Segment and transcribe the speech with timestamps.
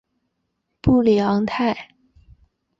[0.81, 1.89] 布里昂泰。